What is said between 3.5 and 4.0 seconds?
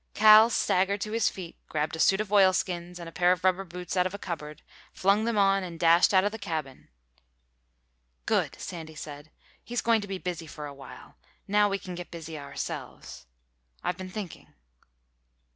boots